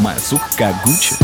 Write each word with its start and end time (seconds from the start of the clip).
Mas 0.00 0.32
o 0.32 0.38
Kaguchi. 0.56 1.16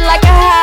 like 0.00 0.24
a 0.24 0.28
high. 0.28 0.61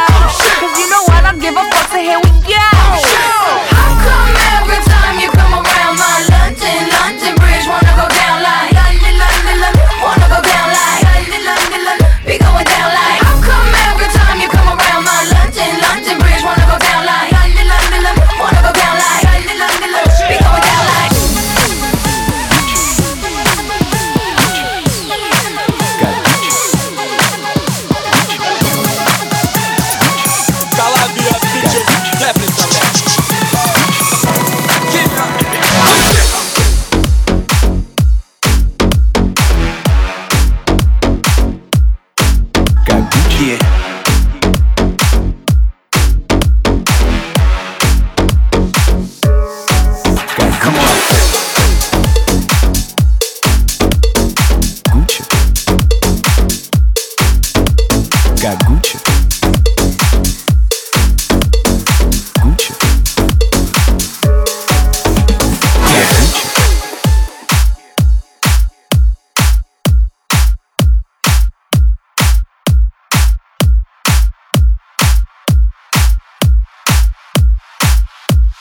Gagucha. 58.42 59.29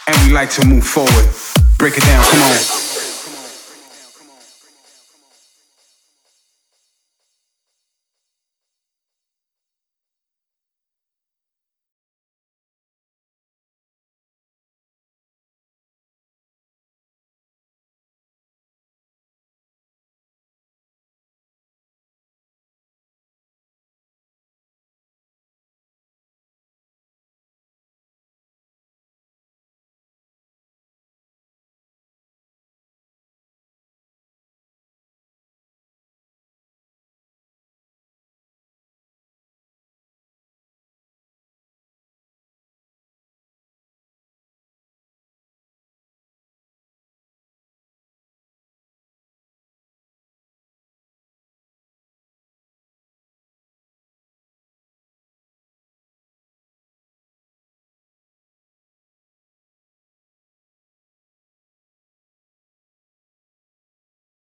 and 0.09 0.27
we 0.27 0.33
like 0.33 0.51
to 0.51 0.67
move 0.67 0.85
forward. 0.85 1.29
Break 1.79 1.97
it 1.97 2.05
down, 2.05 2.25
come 2.25 2.43
on. 2.43 2.78